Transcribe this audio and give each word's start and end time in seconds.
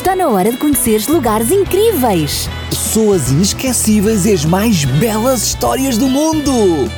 Está 0.00 0.16
na 0.16 0.28
hora 0.28 0.50
de 0.50 0.56
conheceres 0.56 1.06
lugares 1.08 1.50
incríveis. 1.50 2.48
Pessoas 2.70 3.30
inesquecíveis 3.30 4.24
e 4.24 4.32
as 4.32 4.46
mais 4.46 4.86
belas 4.86 5.48
histórias 5.48 5.98
do 5.98 6.08
mundo. 6.08 6.90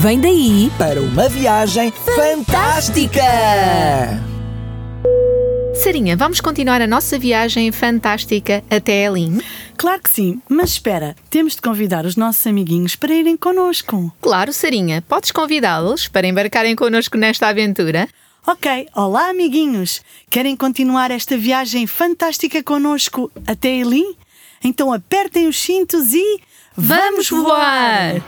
Vem 0.00 0.20
daí 0.20 0.68
Para 0.76 1.00
uma 1.00 1.28
viagem 1.28 1.92
fantástica! 1.92 3.22
Sarinha, 5.84 6.16
vamos 6.16 6.40
continuar 6.40 6.82
a 6.82 6.86
nossa 6.88 7.16
viagem 7.16 7.70
fantástica 7.70 8.64
até 8.68 9.04
Elim? 9.04 9.40
Claro 9.76 10.02
que 10.02 10.10
sim, 10.10 10.42
mas 10.48 10.70
espera, 10.70 11.14
temos 11.30 11.54
de 11.54 11.62
convidar 11.62 12.04
os 12.04 12.16
nossos 12.16 12.44
amiguinhos 12.44 12.96
para 12.96 13.14
irem 13.14 13.36
connosco. 13.36 14.12
Claro, 14.20 14.52
Sarinha, 14.52 15.00
podes 15.02 15.30
convidá-los 15.30 16.08
para 16.08 16.26
embarcarem 16.26 16.74
connosco 16.74 17.16
nesta 17.16 17.46
aventura? 17.46 18.08
Ok, 18.44 18.88
olá 18.96 19.30
amiguinhos! 19.30 20.02
Querem 20.28 20.56
continuar 20.56 21.12
esta 21.12 21.36
viagem 21.38 21.86
fantástica 21.86 22.60
connosco 22.60 23.30
até 23.46 23.68
Elim? 23.68 24.16
Então 24.64 24.92
apertem 24.92 25.46
os 25.46 25.56
cintos 25.56 26.12
e. 26.12 26.40
Vamos 26.76 27.30
voar! 27.30 28.20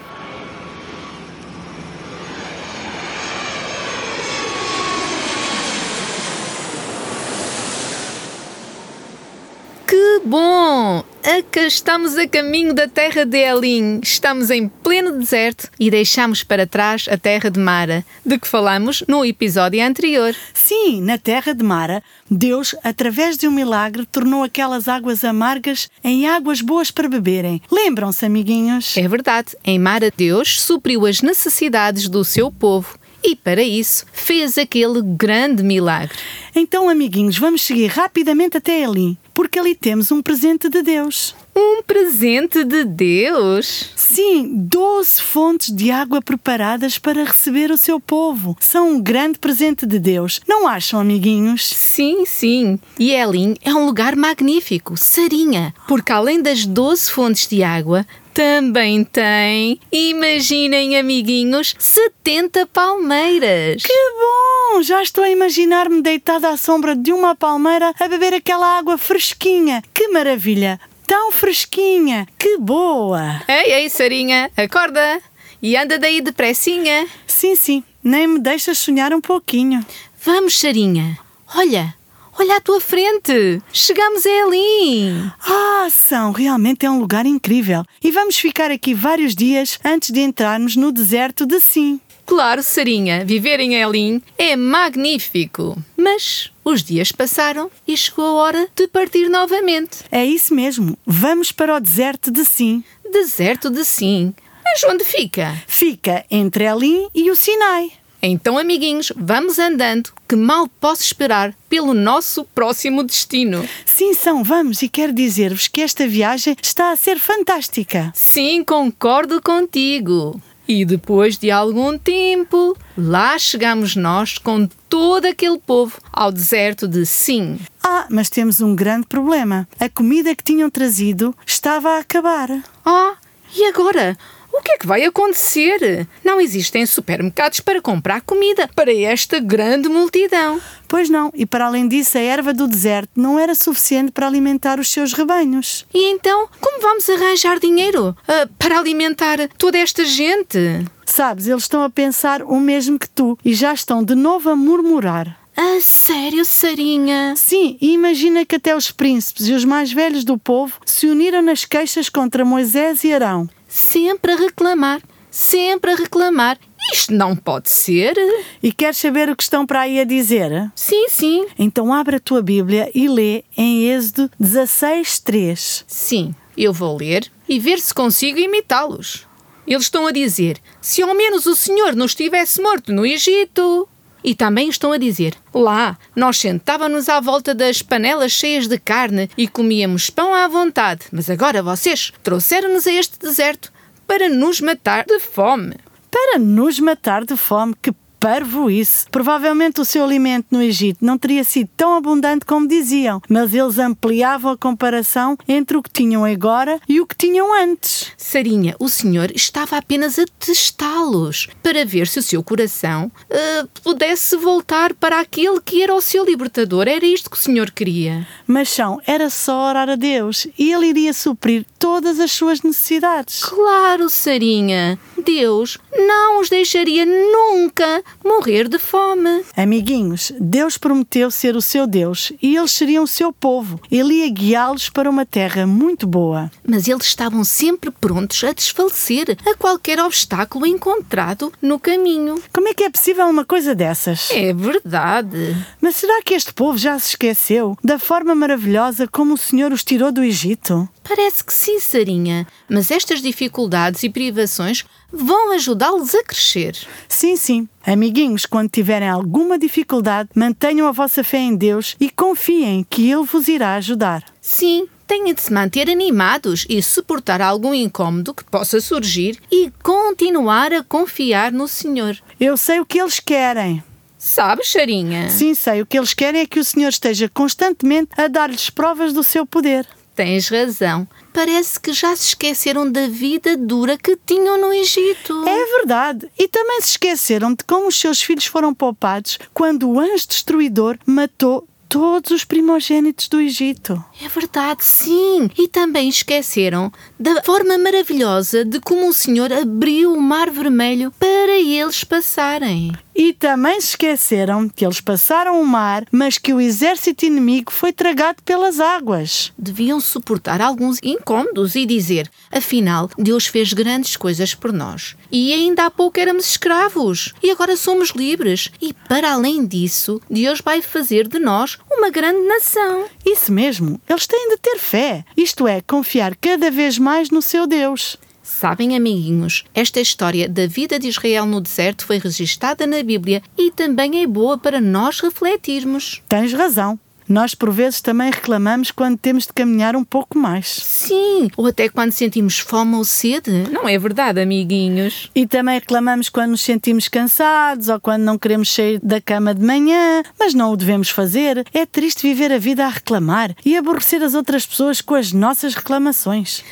Que 9.85 10.21
bom! 10.25 11.14
Acá 11.25 11.63
estamos 11.63 12.19
a 12.19 12.29
caminho 12.29 12.75
da 12.75 12.87
terra 12.87 13.25
de 13.25 13.39
Elim. 13.39 13.99
Estamos 14.03 14.51
em 14.51 14.69
pleno 14.69 15.19
deserto 15.19 15.71
e 15.81 15.91
deixamos 15.91 16.45
para 16.45 16.67
trás 16.67 17.07
a 17.11 17.17
terra 17.17 17.51
de 17.51 17.59
Mara, 17.59 18.05
de 18.27 18.39
que 18.39 18.47
falamos 18.47 19.03
no 19.09 19.25
episódio 19.25 19.83
anterior. 19.83 20.37
Sim, 20.53 21.01
na 21.01 21.17
terra 21.17 21.55
de 21.55 21.65
Mara, 21.65 22.03
Deus, 22.31 22.77
através 22.85 23.39
de 23.39 23.49
um 23.49 23.51
milagre, 23.51 24.05
tornou 24.05 24.43
aquelas 24.43 24.87
águas 24.87 25.25
amargas 25.25 25.89
em 26.05 26.29
águas 26.29 26.61
boas 26.61 26.91
para 26.91 27.09
beberem. 27.09 27.63
Lembram-se, 27.73 28.27
amiguinhos? 28.27 28.95
É 28.95 29.09
verdade, 29.09 29.57
em 29.65 29.79
Mara 29.79 30.13
Deus 30.15 30.61
supriu 30.61 31.07
as 31.07 31.23
necessidades 31.23 32.07
do 32.07 32.23
seu 32.23 32.53
povo 32.53 32.99
e 33.25 33.35
para 33.35 33.63
isso 33.63 34.05
fez 34.13 34.59
aquele 34.59 35.01
grande 35.01 35.63
milagre. 35.63 36.19
Então, 36.55 36.91
amiguinhos, 36.91 37.39
vamos 37.39 37.63
seguir 37.63 37.87
rapidamente 37.87 38.59
até 38.59 38.83
Elim, 38.83 39.17
porque 39.35 39.59
ali 39.59 39.75
temos 39.75 40.13
um 40.13 40.23
presente 40.23 40.69
de 40.69 40.81
Deus. 40.81 41.35
Um 41.55 41.83
presente 41.83 42.65
de 42.65 42.85
Deus? 42.85 43.91
Sim, 43.95 44.51
12 44.55 45.21
fontes 45.21 45.75
de 45.75 45.91
água 45.91 46.23
preparadas 46.23 46.99
para 46.99 47.25
receber 47.25 47.71
o 47.71 47.77
seu 47.77 48.01
povo. 48.01 48.57
São 48.61 48.93
um 48.93 49.01
grande 49.01 49.39
presente 49.39 49.85
de 49.85 49.99
Deus. 49.99 50.41
Não 50.49 50.67
acham, 50.67 51.01
amiguinhos? 51.01 51.67
Sim, 51.67 52.25
sim. 52.25 52.79
E 52.99 53.13
Elim 53.13 53.57
é 53.63 53.75
um 53.75 53.87
lugar 53.87 54.17
magnífico, 54.17 54.97
Sarinha, 54.97 55.75
porque 55.87 56.13
além 56.13 56.41
das 56.41 56.65
12 56.65 57.11
fontes 57.11 57.47
de 57.49 57.63
água, 57.63 58.07
também 58.35 59.05
tem, 59.05 59.79
imaginem, 59.93 60.99
amiguinhos, 60.99 61.73
70 61.79 62.67
palmeiras. 62.67 63.81
Que 63.85 63.93
bom! 63.93 64.83
Já 64.83 65.01
estou 65.01 65.23
a 65.23 65.31
imaginar-me 65.31 66.03
deitada 66.03 66.49
à 66.49 66.57
sombra 66.57 66.97
de 66.97 67.13
uma 67.13 67.37
palmeira 67.37 67.95
a 67.99 68.09
beber 68.09 68.35
aquela 68.35 68.77
água 68.77 68.99
fresquinha. 68.99 69.85
Que 69.95 70.09
maravilha! 70.09 70.81
Tão 71.07 71.31
fresquinha! 71.31 72.27
Que 72.37 72.59
boa! 72.59 73.41
Ei, 73.47 73.73
ei, 73.73 73.89
Sarinha, 73.89 74.51
acorda 74.57 75.21
e 75.63 75.77
anda 75.77 75.97
daí 75.97 76.21
depressinha. 76.21 77.07
Sim, 77.29 77.55
sim, 77.55 77.85
nem 78.03 78.27
me 78.27 78.41
deixas 78.41 78.79
sonhar 78.79 79.15
um 79.15 79.21
pouquinho. 79.21 79.87
Vamos, 80.25 80.59
Sarinha. 80.59 81.17
Olha, 81.55 81.95
olha 82.39 82.57
à 82.57 82.61
tua 82.61 82.81
frente. 82.81 83.63
Chegamos 83.73 84.25
a 84.27 84.31
Elim. 84.31 85.31
Ah, 85.47 85.89
São, 85.91 86.33
realmente 86.33 86.87
é 86.87 86.91
um 86.91 86.99
lugar 87.01 87.27
incrível. 87.27 87.85
E 88.03 88.11
vamos 88.11 88.37
ficar 88.39 88.71
aqui 88.71 88.95
vários 88.95 89.35
dias 89.35 89.79
antes 89.85 90.11
de 90.11 90.21
entrarmos 90.21 90.77
no 90.77 90.93
deserto 90.93 91.47
de 91.47 91.61
Sim. 91.61 92.01
Claro, 92.27 92.63
Sarinha, 92.63 93.23
viver 93.25 93.61
em 93.61 93.75
Elim 93.75 94.23
é 94.39 94.57
magnífico. 94.57 95.77
Mas 95.97 96.51
os 96.65 96.83
dias 96.83 97.13
passaram 97.13 97.71
e 97.87 97.97
chegou 97.97 98.25
a 98.25 98.33
hora 98.33 98.69
de 98.75 98.89
partir 98.89 99.29
novamente. 99.29 99.99
É 100.11 100.25
isso 100.25 100.55
mesmo, 100.55 100.97
vamos 101.05 101.53
para 101.53 101.77
o 101.77 101.81
deserto 101.81 102.31
de 102.31 102.45
Sim. 102.45 102.83
Deserto 103.13 103.69
de 103.69 103.85
Sim. 103.85 104.35
Mas 104.65 104.83
onde 104.85 105.05
fica? 105.05 105.55
Fica 105.67 106.25
entre 106.31 106.65
Elim 106.65 107.09
e 107.15 107.31
o 107.31 107.37
Sinai. 107.37 107.93
Então, 108.27 108.57
amiguinhos, 108.57 109.13
vamos 109.15 109.59
andando, 109.59 110.11
que 110.27 110.35
mal 110.35 110.67
posso 110.81 111.03
esperar 111.03 111.55
pelo 111.69 111.93
nosso 111.93 112.43
próximo 112.55 113.05
destino. 113.05 113.69
Sim, 113.85 114.15
São, 114.15 114.43
vamos 114.43 114.81
e 114.81 114.89
quero 114.89 115.13
dizer-vos 115.13 115.69
que 115.69 115.83
esta 115.83 116.09
viagem 116.09 116.57
está 116.63 116.91
a 116.91 116.97
ser 116.97 117.19
fantástica. 117.19 118.11
Sim, 118.15 118.65
concordo 118.65 119.43
contigo. 119.43 120.41
E 120.67 120.87
depois 120.87 121.37
de 121.37 121.51
algum 121.51 121.99
tempo, 121.99 122.75
lá 122.97 123.39
chegamos 123.39 123.95
nós 123.95 124.39
com 124.39 124.67
todo 124.89 125.27
aquele 125.27 125.59
povo 125.59 126.01
ao 126.11 126.33
deserto 126.33 126.89
de 126.89 127.05
Sim. 127.05 127.59
Ah, 127.83 128.07
mas 128.09 128.31
temos 128.31 128.63
um 128.63 128.75
grande 128.75 129.07
problema. 129.07 129.69
A 129.79 129.91
comida 129.91 130.35
que 130.35 130.43
tinham 130.43 130.71
trazido 130.71 131.37
estava 131.47 131.91
a 131.91 131.99
acabar. 131.99 132.49
Ah, 132.87 133.17
e 133.55 133.67
agora? 133.67 134.17
O 134.57 134.63
que 134.63 134.71
é 134.71 134.79
que 134.79 134.87
vai 134.87 135.05
acontecer? 135.05 136.07
Não 136.23 136.41
existem 136.41 136.87
supermercados 136.87 137.59
para 137.59 137.83
comprar 137.83 138.21
comida 138.21 138.69
para 138.69 138.95
esta 138.95 139.41
grande 139.41 139.89
multidão. 139.89 140.61
Pois 140.87 141.11
não, 141.11 141.33
e 141.35 141.45
para 141.45 141.67
além 141.67 141.89
disso, 141.89 142.17
a 142.17 142.21
erva 142.21 142.55
do 142.55 142.69
deserto 142.69 143.11
não 143.17 143.37
era 143.37 143.53
suficiente 143.53 144.13
para 144.13 144.29
alimentar 144.29 144.79
os 144.79 144.89
seus 144.89 145.13
rebanhos. 145.13 145.85
E 145.93 146.09
então, 146.13 146.49
como 146.61 146.81
vamos 146.81 147.11
arranjar 147.11 147.59
dinheiro 147.59 148.17
ah, 148.29 148.49
para 148.57 148.79
alimentar 148.79 149.39
toda 149.59 149.77
esta 149.77 150.05
gente? 150.05 150.87
Sabes, 151.05 151.49
eles 151.49 151.65
estão 151.65 151.83
a 151.83 151.91
pensar 151.91 152.41
o 152.41 152.61
mesmo 152.61 152.97
que 152.97 153.11
tu 153.11 153.37
e 153.45 153.53
já 153.55 153.75
estão 153.75 154.05
de 154.05 154.15
novo 154.15 154.51
a 154.51 154.55
murmurar. 154.55 155.37
A 155.57 155.81
sério, 155.81 156.45
Sarinha? 156.45 157.35
Sim, 157.37 157.77
e 157.81 157.93
imagina 157.93 158.45
que 158.45 158.55
até 158.55 158.75
os 158.75 158.93
príncipes 158.93 159.49
e 159.49 159.53
os 159.53 159.65
mais 159.65 159.93
velhos 159.93 160.23
do 160.25 160.39
povo 160.39 160.79
se 160.87 161.09
uniram 161.09 161.43
nas 161.43 161.65
queixas 161.65 162.09
contra 162.09 162.45
Moisés 162.45 163.03
e 163.03 163.13
Arão. 163.13 163.49
Sempre 163.77 164.31
a 164.31 164.37
reclamar, 164.37 165.03
sempre 165.33 165.91
a 165.91 165.97
reclamar. 165.97 166.61
Isto 166.93 167.13
não 167.13 167.35
pode 167.35 167.69
ser. 167.69 168.15
E 168.63 168.71
queres 168.73 168.99
saber 168.99 169.29
o 169.29 169.35
que 169.35 169.43
estão 169.43 169.67
para 169.67 169.81
aí 169.81 169.99
a 169.99 170.05
dizer? 170.05 170.71
Sim, 170.77 171.09
sim, 171.09 171.45
Então 171.59 171.93
abre 171.93 172.15
a 172.17 172.21
tua 172.21 172.41
Bíblia 172.41 172.89
e 172.95 173.09
lê 173.09 173.43
em 173.57 173.89
Êxodo 173.91 174.31
16, 174.39 175.19
3. 175.19 175.85
sim. 175.89 176.33
Eu 176.57 176.73
vou 176.73 176.97
ler 176.97 177.33
e 177.49 177.59
ver 177.59 177.81
se 177.81 177.93
consigo 177.93 178.39
imitá-los. 178.39 179.27
Eles 179.67 179.87
estão 179.87 180.07
a 180.07 180.13
dizer: 180.13 180.59
se 180.81 181.03
ao 181.03 181.13
menos 181.13 181.45
o 181.47 181.57
Senhor 181.57 181.97
nos 181.97 182.15
tivesse 182.15 182.63
morto 182.63 182.93
no 182.93 183.05
Egito. 183.05 183.89
E 184.25 184.35
também 184.35 184.71
estão 184.71 184.91
a 184.91 184.97
dizer: 184.97 185.35
lá, 185.53 185.99
nós 186.17 186.39
sentávamos 186.39 187.09
à 187.11 187.21
volta 187.21 187.55
das 187.55 187.83
panelas 187.83 188.33
cheias 188.33 188.67
de 188.67 188.79
carne 188.79 189.29
e 189.37 189.47
comíamos 189.47 190.09
pão 190.09 190.33
à 190.35 190.49
vontade, 190.49 191.03
mas 191.13 191.29
agora 191.29 191.63
vocês 191.63 192.11
trouxeram-nos 192.23 192.87
a 192.87 192.93
este 192.93 193.19
deserto 193.19 193.71
para 194.07 194.29
nos 194.29 194.61
matar 194.61 195.05
de 195.05 195.21
fome. 195.21 195.77
Para 196.11 196.39
nos 196.39 196.79
matar 196.81 197.25
de 197.25 197.37
fome, 197.37 197.75
que 197.83 197.93
parvo 198.25 198.71
isso! 198.71 199.05
Provavelmente 199.11 199.83
o 199.83 199.85
seu 199.85 200.03
alimento 200.03 200.47
no 200.51 200.63
Egito 200.63 201.05
não 201.05 201.19
teria 201.19 201.45
sido 201.45 201.69
tão 201.77 201.95
abundante 201.95 202.47
como 202.47 202.67
diziam, 202.67 203.21
mas 203.29 203.53
eles 203.53 203.79
ampliavam 203.79 204.53
a 204.53 204.57
comparação 204.57 205.37
entre 205.47 205.77
o 205.77 205.83
que 205.83 205.91
tinham 205.91 206.25
agora 206.25 206.81
e 206.89 207.03
o 207.03 207.07
que 207.07 207.15
tinham 207.15 207.53
antes. 207.53 208.13
Sarinha, 208.17 208.75
o 208.81 208.89
senhor 208.89 209.31
estava 209.31 209.77
apenas 209.77 210.19
a 210.19 210.25
testá-los 210.39 211.49
para 211.63 211.85
ver 211.85 212.07
se 212.07 212.19
o 212.19 212.23
seu 212.23 212.43
coração 212.43 213.13
ah, 213.31 213.69
pudesse 213.83 214.39
voltar 214.39 214.95
para 214.95 215.21
aquele 215.21 215.61
que 215.61 215.83
era 215.83 215.95
o 215.95 216.01
seu 216.01 216.25
libertador. 216.25 216.89
Era 216.89 217.05
isto 217.05 217.29
que 217.29 217.37
o 217.37 217.41
senhor 217.41 217.71
queria. 217.73 218.27
Mas 218.47 218.71
são, 218.71 219.03
era 219.07 219.29
só 219.29 219.69
orar 219.69 219.91
a 219.91 219.97
Deus 219.97 220.47
e 220.59 220.73
ele 220.73 220.87
iria 220.87 221.13
suprir 221.13 221.67
todas 221.79 222.19
as 222.19 222.33
suas 222.33 222.63
necessidades. 222.63 223.45
Claro, 223.45 224.09
Sarinha. 224.09 224.99
Deus 225.25 225.79
não 225.93 226.41
os 226.41 226.49
deixaria 226.49 227.07
nunca 227.07 228.03
morrer 228.25 228.69
de 228.69 228.79
fome. 228.79 229.43
Amiguinhos, 229.57 230.33
Deus 230.39 230.77
prometeu 230.77 231.31
ser 231.31 231.57
o 231.57 231.63
seu 231.63 231.87
Deus 231.87 232.33
e 232.43 232.57
eles 232.57 232.73
seriam 232.73 233.05
o 233.05 233.09
seu 233.09 233.33
povo. 233.33 233.81
Ele 233.91 234.15
ia 234.15 234.29
guiá-los 234.29 234.91
para 234.91 235.09
uma 235.09 235.25
terra 235.25 235.67
muito 235.67 236.07
boa. 236.07 236.51
Mas 236.67 236.87
eles 236.87 237.07
estavam 237.07 237.43
sempre 237.43 237.91
prontos 237.91 238.45
a 238.45 238.53
desfalecer 238.53 239.37
a 239.47 239.55
qualquer 239.55 239.99
obstáculo 239.99 240.67
encontrado 240.67 241.53
no 241.61 241.79
caminho. 241.79 242.41
Como 242.53 242.69
é 242.69 242.75
que 242.75 242.85
é 242.85 242.91
possível 242.91 243.27
uma 243.27 243.45
coisa 243.45 243.75
dessas? 243.75 244.31
É 244.31 244.53
verdade. 244.53 245.57
Mas 245.81 245.97
será 245.97 246.23
que 246.23 246.35
este 246.35 246.53
povo 246.53 246.77
já 246.77 246.99
se 246.99 247.11
esqueceu 247.11 247.77
da 247.83 247.99
forma 247.99 248.35
maravilhosa 248.35 249.09
como 249.09 249.35
o 249.35 249.39
Senhor 249.39 249.73
os 249.73 249.83
tirou 249.83 250.13
do 250.13 250.23
Egito? 250.23 250.89
Parece 251.07 251.45
que 251.45 251.53
sim, 251.53 251.79
Sarinha, 251.79 252.47
mas 252.69 252.91
estas 252.91 253.21
dificuldades 253.21 254.03
e 254.03 254.09
privações 254.09 254.85
vão 255.13 255.53
ajudá-los 255.53 256.15
a 256.15 256.25
crescer. 256.25 256.75
Sim, 257.07 257.37
sim. 257.37 257.69
Amiguinhos, 257.87 258.47
quando 258.47 258.71
tiverem 258.71 259.09
alguma 259.09 259.59
dificuldade, 259.59 260.31
mantenham 260.35 260.89
a 260.89 260.93
vossa 260.93 261.23
fé 261.23 261.39
em 261.39 261.55
Deus 261.55 261.95
e 262.01 262.09
confiem 262.09 262.85
que 262.89 263.11
Ele 263.11 263.25
vos 263.25 263.49
irá 263.49 263.75
ajudar. 263.75 264.25
Sim, 264.41 264.89
têm 265.07 265.33
de 265.35 265.43
se 265.43 265.53
manter 265.53 265.91
animados 265.91 266.65
e 266.71 266.83
suportar 266.83 267.43
algum 267.43 267.75
incômodo 267.75 268.33
que 268.33 268.45
possa 268.45 268.81
surgir 268.81 269.39
e 269.53 269.71
continuar 269.83 270.73
a 270.73 270.83
confiar 270.83 271.53
no 271.53 271.69
Senhor. 271.69 272.17
Eu 272.41 272.57
sei 272.57 272.81
o 272.81 272.87
que 272.87 272.99
eles 272.99 273.21
querem. 273.21 273.85
Sabes, 274.17 274.73
Sarinha? 274.73 275.29
Sim, 275.29 275.55
sei. 275.55 275.83
O 275.83 275.87
que 275.87 275.99
eles 275.99 276.15
querem 276.15 276.41
é 276.41 276.47
que 276.47 276.59
o 276.59 276.65
Senhor 276.65 276.89
esteja 276.89 277.29
constantemente 277.29 278.19
a 278.19 278.27
dar-lhes 278.27 278.71
provas 278.71 279.13
do 279.13 279.23
seu 279.23 279.45
poder. 279.45 279.87
Tens 280.15 280.49
razão. 280.49 281.09
Parece 281.33 281.81
que 281.81 281.93
já 281.93 282.15
se 282.15 282.29
esqueceram 282.29 282.91
da 282.91 283.09
vida 283.09 283.57
dura 283.57 283.99
que 283.99 284.17
tinham 284.25 284.61
no 284.61 284.73
Egito. 284.73 285.45
É 285.47 285.65
verdade. 285.79 286.31
E 286.39 286.47
também 286.47 286.81
se 286.81 286.91
esqueceram 286.91 287.53
de 287.53 287.65
como 287.65 287.89
os 287.89 287.99
seus 287.99 288.23
filhos 288.23 288.47
foram 288.47 288.73
poupados 288.73 289.39
quando 289.53 289.91
o 289.91 289.99
anjo 289.99 290.29
destruidor 290.29 290.97
matou 291.05 291.67
todos 291.89 292.33
os 292.33 292.45
primogênitos 292.45 293.29
do 293.29 293.41
Egito. 293.41 294.05
É 294.21 294.29
verdade, 294.29 294.85
sim. 294.85 295.49
E 295.57 295.69
também 295.69 296.09
esqueceram 296.09 296.93
da 297.19 297.41
forma 297.43 297.79
maravilhosa 297.79 298.65
de 298.65 298.81
como 298.81 299.09
o 299.09 299.13
Senhor 299.13 299.53
abriu 299.53 300.13
o 300.13 300.21
Mar 300.21 300.51
Vermelho 300.51 301.13
para 301.19 301.59
eles 301.59 302.03
passarem. 302.03 302.93
E 303.15 303.33
também 303.33 303.81
se 303.81 303.91
esqueceram 303.91 304.69
que 304.69 304.85
eles 304.85 305.01
passaram 305.01 305.61
o 305.61 305.67
mar, 305.67 306.05
mas 306.11 306.37
que 306.37 306.53
o 306.53 306.61
exército 306.61 307.25
inimigo 307.25 307.71
foi 307.71 307.93
tragado 307.93 308.43
pelas 308.43 308.81
águas. 308.81 309.53
Deviam 309.57 310.01
suportar 310.01 310.61
alguns 310.61 310.99
incômodos 311.03 311.77
e 311.77 311.87
dizer: 311.87 312.29
afinal, 312.51 313.09
Deus 313.17 313.47
fez 313.47 313.73
grandes 313.73 314.17
coisas 314.17 314.55
por 314.55 314.73
nós. 314.73 315.17
E 315.31 315.53
ainda 315.53 315.87
há 315.87 315.91
pouco 315.91 316.19
éramos 316.19 316.47
escravos 316.47 317.33
e 317.43 317.51
agora 317.51 317.77
somos 317.77 318.11
livres. 318.11 318.71
E 318.81 318.93
para 319.09 319.33
além 319.33 319.65
disso, 319.65 320.21
Deus 320.29 320.61
vai 320.61 320.83
fazer 320.83 321.29
de 321.29 321.39
nós 321.39 321.79
uma 321.91 322.11
grande 322.11 322.41
nação. 322.47 323.07
Isso 323.25 323.53
mesmo, 323.53 324.01
eles 324.09 324.27
têm 324.27 324.49
de 324.51 324.57
ter 324.57 324.79
fé, 324.79 325.25
isto 325.37 325.69
é, 325.69 325.81
confiar 325.81 326.35
cada 326.37 326.71
vez 326.71 326.99
mais 326.99 327.31
no 327.31 327.41
seu 327.41 327.67
Deus. 327.67 328.17
Sabem, 328.45 328.95
amiguinhos, 328.95 329.65
esta 329.75 330.01
história 330.01 330.47
da 330.47 330.67
vida 330.67 330.99
de 330.99 331.09
Israel 331.09 331.47
no 331.47 331.63
deserto 331.63 332.05
foi 332.05 332.19
registada 332.19 332.87
na 332.87 333.03
Bíblia 333.03 333.43
e 333.57 333.71
também 333.71 334.23
é 334.23 334.27
boa 334.27 334.59
para 334.59 334.83
nós 334.83 335.19
refletirmos. 335.19 336.23
Tens 336.29 336.53
razão. 336.53 336.99
Nós, 337.27 337.55
por 337.55 337.73
vezes, 337.73 338.03
também 338.03 338.31
reclamamos 338.31 338.91
quando 338.91 339.17
temos 339.17 339.47
de 339.47 339.53
caminhar 339.55 339.97
um 339.97 340.05
pouco 340.05 340.39
mais. 340.39 340.67
Sim, 340.67 341.51
ou 341.57 341.67
até 341.67 341.89
quando 341.89 342.13
sentimos 342.13 342.59
fome 342.59 342.97
ou 342.97 343.05
sede. 343.05 343.51
Não 343.71 343.89
é 343.89 343.99
verdade, 343.99 344.41
amiguinhos? 344.41 345.31
E 345.35 345.47
também 345.47 345.77
reclamamos 345.77 346.29
quando 346.29 346.51
nos 346.51 346.61
sentimos 346.61 347.09
cansados 347.09 347.89
ou 347.89 347.99
quando 347.99 348.25
não 348.25 348.37
queremos 348.37 348.71
sair 348.71 349.01
da 349.03 349.23
cama 349.23 349.55
de 349.55 349.65
manhã, 349.65 350.23
mas 350.39 350.53
não 350.53 350.71
o 350.71 350.77
devemos 350.77 351.09
fazer. 351.09 351.65
É 351.73 351.87
triste 351.87 352.29
viver 352.29 352.53
a 352.53 352.59
vida 352.59 352.85
a 352.85 352.91
reclamar 352.91 353.57
e 353.65 353.75
aborrecer 353.75 354.23
as 354.23 354.35
outras 354.35 354.67
pessoas 354.67 355.01
com 355.01 355.15
as 355.15 355.33
nossas 355.33 355.75
reclamações. 355.75 356.63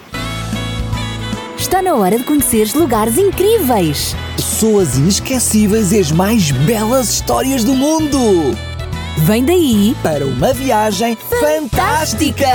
Está 1.58 1.82
na 1.84 1.94
hora 1.94 2.18
de 2.18 2.24
conheceres 2.24 2.74
lugares 2.74 3.18
incríveis. 3.18 4.15
Pessoas 4.36 4.98
inesquecíveis 4.98 5.91
e 5.91 6.00
as 6.00 6.12
mais 6.12 6.50
belas 6.51 7.13
histórias 7.13 7.63
do 7.63 7.75
mundo. 7.75 8.18
Vem 9.20 9.46
daí 9.46 9.96
Para 10.01 10.25
uma 10.25 10.51
viagem 10.53 11.15
fantástica. 11.15 12.48